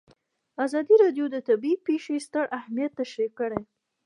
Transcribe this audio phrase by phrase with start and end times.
[0.65, 3.61] ازادي راډیو د طبیعي پېښې ستر اهميت تشریح کړی.